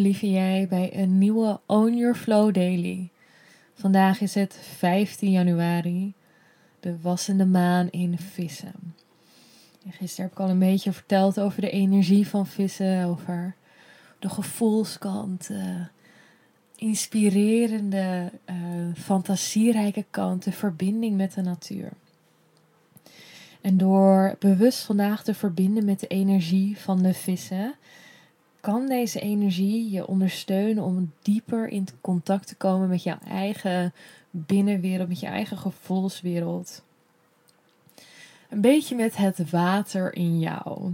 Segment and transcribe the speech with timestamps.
[0.00, 3.08] Lieve jij, bij een nieuwe Own Your Flow Daily.
[3.74, 6.14] Vandaag is het 15 januari,
[6.80, 8.94] de wassende maan in vissen.
[9.84, 13.54] En gisteren heb ik al een beetje verteld over de energie van vissen, over
[14.18, 15.86] de gevoelskant, de
[16.76, 18.56] inspirerende, uh,
[18.96, 21.92] fantasierijke kant, de verbinding met de natuur.
[23.60, 27.74] En door bewust vandaag te verbinden met de energie van de vissen,
[28.60, 33.92] kan deze energie je ondersteunen om dieper in contact te komen met jouw eigen
[34.30, 36.82] binnenwereld, met je eigen gevoelswereld.
[38.48, 40.92] Een beetje met het water in jou.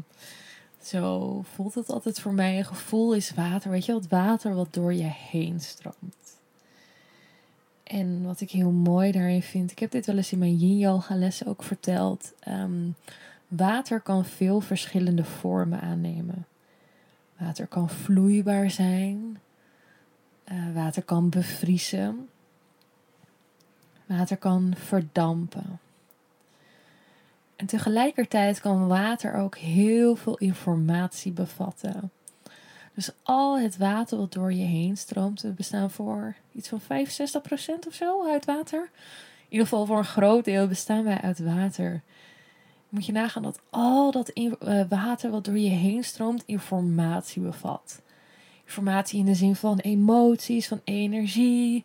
[0.83, 2.59] Zo voelt het altijd voor mij.
[2.59, 3.71] Een gevoel is water.
[3.71, 6.37] Weet je, het water wat door je heen stroomt.
[7.83, 10.79] En wat ik heel mooi daarin vind, ik heb dit wel eens in mijn yin
[10.79, 12.33] yoga lessen ook verteld.
[12.49, 12.95] Um,
[13.49, 16.47] water kan veel verschillende vormen aannemen.
[17.39, 19.41] Water kan vloeibaar zijn.
[20.53, 22.29] Uh, water kan bevriezen.
[24.07, 25.81] Water kan verdampen.
[27.57, 32.11] En tegelijkertijd kan water ook heel veel informatie bevatten.
[32.95, 36.85] Dus al het water wat door je heen stroomt, we bestaan voor iets van 65%
[37.87, 38.91] of zo uit water.
[39.39, 42.03] In ieder geval voor een groot deel bestaan wij uit water
[42.89, 48.03] moet je nagaan dat al dat eh, water wat door je heen stroomt informatie bevat.
[48.65, 51.85] Informatie in de zin van emoties, van energie.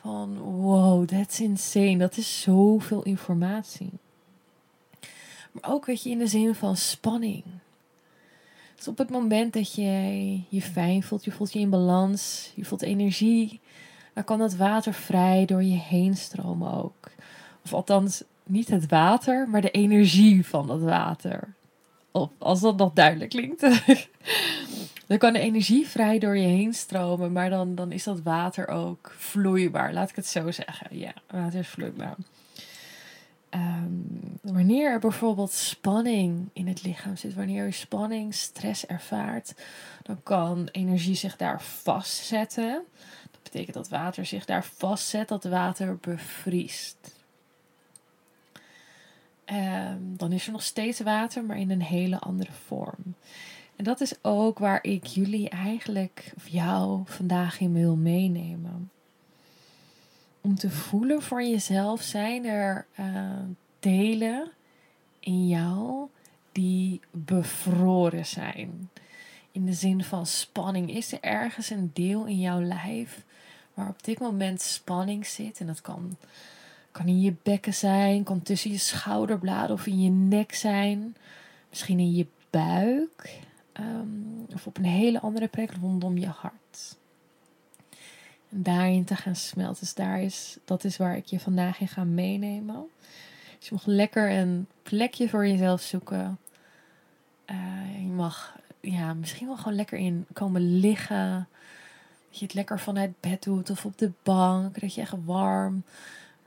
[0.00, 1.96] Van wow, that's insane.
[1.96, 3.90] Dat is zoveel informatie.
[5.52, 7.44] Maar ook weet je in de zin van spanning.
[8.76, 12.64] Dus op het moment dat je je fijn voelt, je voelt je in balans, je
[12.64, 13.60] voelt energie,
[14.14, 17.10] dan kan dat water vrij door je heen stromen ook.
[17.64, 21.54] Of althans, niet het water, maar de energie van het water.
[22.10, 23.60] Of als dat nog duidelijk klinkt.
[25.06, 28.68] dan kan de energie vrij door je heen stromen, maar dan, dan is dat water
[28.68, 29.92] ook vloeibaar.
[29.92, 30.98] Laat ik het zo zeggen.
[30.98, 32.16] Ja, water is vloeibaar.
[33.50, 33.92] Ehm,
[34.40, 39.54] wanneer er bijvoorbeeld spanning in het lichaam zit, wanneer je spanning, stress ervaart,
[40.02, 42.82] dan kan energie zich daar vastzetten.
[43.30, 47.19] Dat betekent dat water zich daar vastzet, dat water bevriest.
[49.50, 53.14] Ehm, dan is er nog steeds water, maar in een hele andere vorm.
[53.76, 58.90] En dat is ook waar ik jullie eigenlijk, of jou, vandaag in wil meenemen.
[60.40, 63.30] Om te voelen voor jezelf zijn er uh,
[63.78, 64.50] delen
[65.20, 66.08] in jou
[66.52, 68.90] die bevroren zijn.
[69.52, 70.94] In de zin van spanning.
[70.94, 73.24] Is er ergens een deel in jouw lijf
[73.74, 75.60] waar op dit moment spanning zit?
[75.60, 76.16] En dat kan
[76.90, 81.16] kan in je bekken zijn, kan tussen je schouderbladen of in je nek zijn.
[81.68, 83.38] Misschien in je buik.
[83.80, 86.96] Um, of op een hele andere plek rondom je hart.
[88.48, 89.80] En daarin te gaan smelten.
[89.80, 92.88] Dus daar is, dat is waar ik je vandaag in ga meenemen.
[93.58, 96.38] Dus je mag lekker een plekje voor jezelf zoeken.
[97.50, 101.48] Uh, je mag ja, misschien wel gewoon lekker in komen liggen.
[102.28, 104.80] Dat je het lekker vanuit bed doet of op de bank.
[104.80, 105.82] Dat je echt warm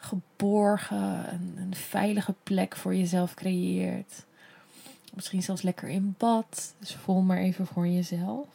[0.03, 4.25] geborgen, een, een veilige plek voor jezelf creëert.
[5.13, 6.73] Misschien zelfs lekker in bad.
[6.79, 8.47] Dus voel maar even voor jezelf.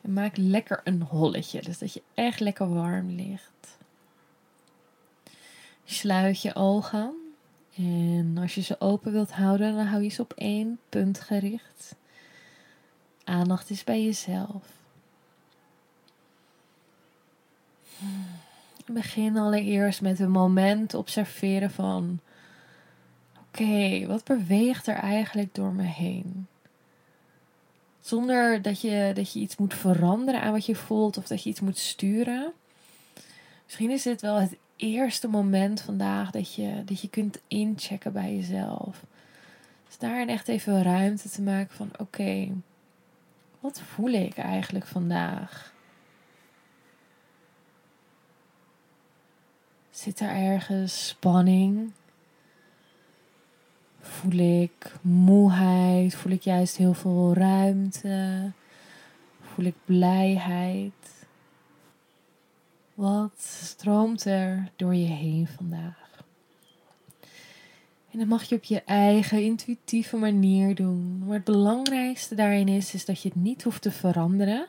[0.00, 1.62] En maak lekker een holletje.
[1.62, 3.78] Dus dat je echt lekker warm ligt.
[5.84, 7.12] Sluit je ogen.
[7.76, 11.94] En als je ze open wilt houden, dan hou je ze op één punt gericht.
[13.24, 14.81] Aandacht is bij jezelf.
[18.86, 22.20] Begin allereerst met een moment observeren van:
[23.48, 26.46] oké, wat beweegt er eigenlijk door me heen?
[28.00, 31.50] Zonder dat je, dat je iets moet veranderen aan wat je voelt of dat je
[31.50, 32.52] iets moet sturen.
[33.64, 38.34] Misschien is dit wel het eerste moment vandaag dat je, dat je kunt inchecken bij
[38.34, 39.04] jezelf.
[39.86, 42.48] Dus daarin echt even ruimte te maken van oké,
[43.60, 45.71] wat voel ik eigenlijk vandaag?
[49.92, 51.92] Zit er ergens spanning?
[54.00, 56.14] Voel ik moeheid?
[56.14, 58.50] Voel ik juist heel veel ruimte?
[59.40, 60.92] Voel ik blijheid?
[62.94, 66.24] Wat stroomt er door je heen vandaag?
[68.10, 71.22] En dat mag je op je eigen intuïtieve manier doen.
[71.24, 74.66] Maar het belangrijkste daarin is, is dat je het niet hoeft te veranderen.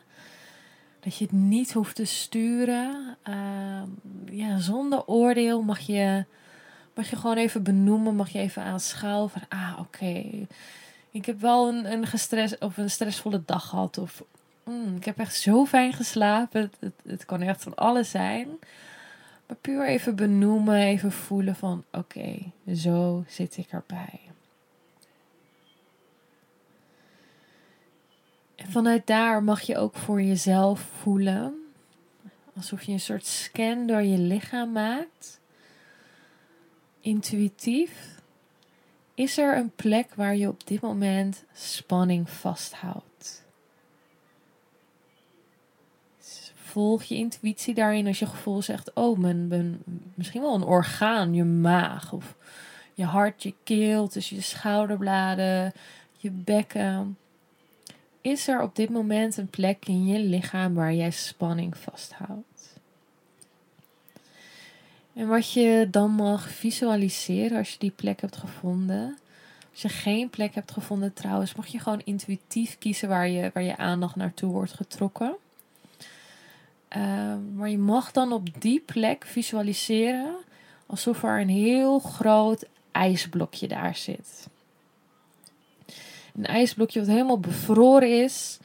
[1.04, 3.16] Dat je het niet hoeft te sturen.
[3.22, 3.88] Ehm,
[4.30, 6.24] ja, zonder oordeel mag je,
[6.94, 10.24] mag je gewoon even benoemen, mag je even aanschouwen van, ah oké,
[11.10, 13.98] ik heb wel een, een, gestres, of een stressvolle dag gehad.
[13.98, 14.22] Of
[14.64, 16.60] mm, ik heb echt zo fijn geslapen.
[16.60, 18.48] Het, het, het kan echt van alles zijn.
[19.46, 22.38] Maar puur even benoemen, even voelen van oké,
[22.74, 24.20] zo zit ik erbij.
[28.54, 31.54] En vanuit daar mag je ook voor jezelf voelen.
[32.56, 35.40] Alsof je een soort scan door je lichaam maakt.
[37.00, 38.20] Intuïtief.
[39.14, 43.44] Is er een plek waar je op dit moment spanning vasthoudt?
[46.74, 49.82] volg je intuïtie daarin als je gevoel zegt: Oh, mijn,
[50.14, 52.36] misschien wel een orgaan, je maag of
[52.94, 55.72] je hart, je keel, tussen je schouderbladen,
[56.16, 57.18] je bekken.
[58.24, 62.78] Is er op dit moment een plek in je lichaam waar jij spanning vasthoudt?
[65.14, 69.18] En wat je dan mag visualiseren als je die plek hebt gevonden.
[69.70, 73.62] Als je geen plek hebt gevonden trouwens, mag je gewoon intuïtief kiezen waar je, waar
[73.62, 75.36] je aandacht naartoe wordt getrokken.
[76.88, 80.34] Ehm, maar je mag dan op die plek visualiseren
[80.86, 84.48] alsof er een heel groot ijsblokje daar zit.
[86.36, 88.58] Een ijsblokje wat helemaal bevroren is.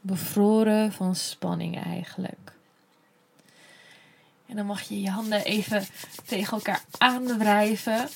[0.00, 2.52] Bevroren van spanning eigenlijk.
[4.46, 5.86] En dan mag je je handen even
[6.26, 8.08] tegen elkaar aandrijven.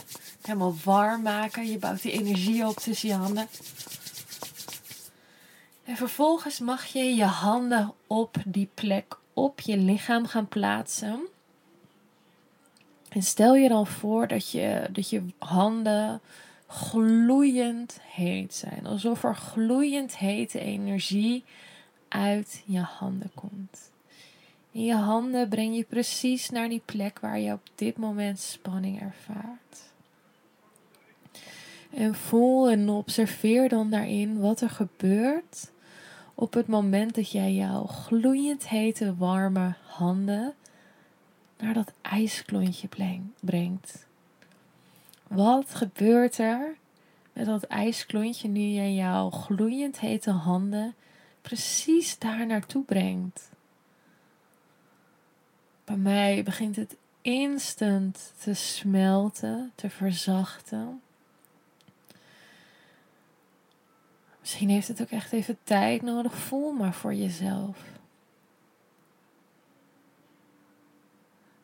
[0.42, 1.70] Helemaal warm maken.
[1.70, 3.48] Je bouwt die energie op tussen je handen.
[5.84, 11.20] En vervolgens mag je je handen op die plek op je lichaam gaan plaatsen.
[13.08, 16.20] En stel je dan voor dat je, dat je handen
[16.70, 18.86] gloeiend heet zijn.
[18.86, 21.44] Alsof er gloeiend hete energie
[22.08, 23.90] uit je handen komt.
[24.72, 29.00] In je handen breng je precies naar die plek waar je op dit moment spanning
[29.00, 29.92] ervaart.
[31.90, 35.70] En voel en observeer dan daarin wat er gebeurt
[36.34, 40.54] op het moment dat jij jouw gloeiend hete warme handen
[41.58, 42.88] naar dat ijsklontje
[43.40, 44.08] brengt.
[45.30, 46.76] Wat gebeurt er
[47.32, 50.94] met dat ijsklontje nu je jouw gloeiend hete handen
[51.42, 53.50] precies daar naartoe brengt?
[55.84, 61.00] Bij mij begint het instant te smelten, te verzachten.
[64.40, 66.34] Misschien heeft het ook echt even tijd nodig.
[66.34, 67.78] Voel maar voor jezelf.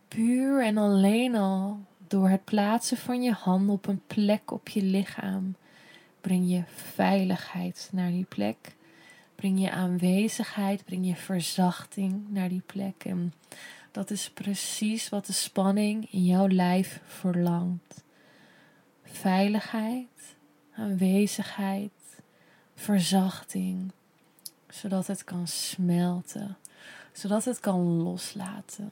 [0.09, 4.83] Puur en alleen al door het plaatsen van je hand op een plek op je
[4.83, 5.55] lichaam
[6.27, 6.63] breng je
[6.95, 8.75] veiligheid naar die plek.
[9.35, 13.05] Breng je aanwezigheid, breng je verzachting naar die plek.
[13.05, 13.33] En
[13.91, 18.05] dat is precies wat de spanning in jouw lijf verlangt.
[19.03, 20.37] Veiligheid,
[20.75, 21.93] aanwezigheid,
[22.75, 23.93] verzachting,
[24.69, 26.57] zodat het kan smelten,
[27.13, 28.91] zodat het kan loslaten.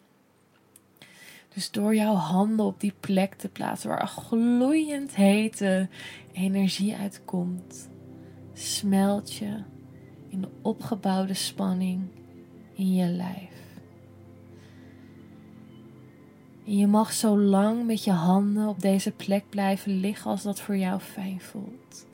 [1.54, 5.88] Dus door jouw handen op die plek te plaatsen waar gloeiend hete
[6.32, 7.88] energie uitkomt,
[8.52, 9.62] smelt je
[10.28, 12.02] in de opgebouwde spanning
[12.74, 13.52] in je lijf.
[16.66, 20.60] En je mag zo lang met je handen op deze plek blijven liggen als dat
[20.60, 22.06] voor jou fijn voelt.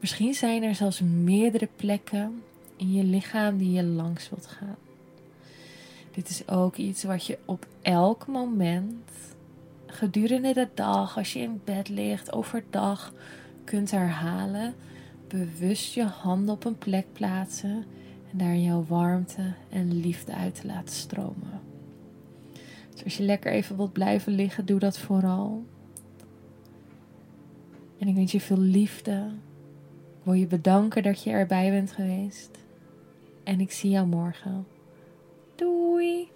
[0.00, 2.42] Misschien zijn er zelfs meerdere plekken
[2.76, 4.87] in je lichaam die je langs wilt gaan.
[6.10, 9.10] Dit is ook iets wat je op elk moment
[9.86, 13.12] gedurende de dag, als je in bed ligt, overdag
[13.64, 14.74] kunt herhalen.
[15.28, 17.84] Bewust je handen op een plek plaatsen
[18.30, 21.60] en daar jouw warmte en liefde uit te laten stromen.
[22.92, 25.64] Dus als je lekker even wilt blijven liggen, doe dat vooral.
[27.98, 29.30] En ik wens je veel liefde,
[30.22, 32.50] wil je bedanken dat je erbij bent geweest.
[33.44, 34.66] En ik zie jou morgen.
[35.58, 36.30] Doei!